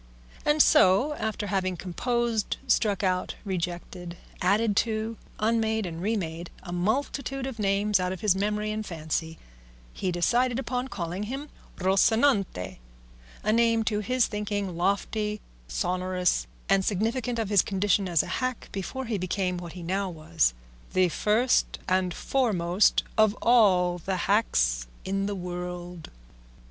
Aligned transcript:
And 0.47 0.63
so, 0.63 1.13
after 1.13 1.45
having 1.45 1.77
composed, 1.77 2.57
struck 2.65 3.03
out, 3.03 3.35
rejected, 3.45 4.17
added 4.41 4.75
to, 4.77 5.15
unmade, 5.37 5.85
and 5.85 6.01
remade 6.01 6.49
a 6.63 6.71
multitude 6.73 7.45
of 7.45 7.59
names 7.59 7.99
out 7.99 8.11
of 8.11 8.21
his 8.21 8.35
memory 8.35 8.71
and 8.71 8.83
fancy, 8.83 9.37
he 9.93 10.11
decided 10.11 10.57
upon 10.57 10.87
calling 10.87 11.21
him 11.29 11.49
Rocinante, 11.77 12.79
a 13.43 13.53
name, 13.53 13.83
to 13.83 13.99
his 13.99 14.25
thinking, 14.25 14.75
lofty, 14.75 15.39
sonorous, 15.67 16.47
and 16.67 16.83
significant 16.83 17.37
of 17.37 17.49
his 17.49 17.61
condition 17.61 18.09
as 18.09 18.23
a 18.23 18.41
hack 18.41 18.69
before 18.71 19.05
he 19.05 19.19
became 19.19 19.59
what 19.59 19.73
he 19.73 19.83
now 19.83 20.09
was, 20.09 20.55
the 20.93 21.09
first 21.09 21.77
and 21.87 22.11
foremost 22.11 23.03
of 23.19 23.35
all 23.39 23.99
the 23.99 24.15
hacks 24.25 24.87
in 25.05 25.27
the 25.27 25.35
world. 25.35 26.09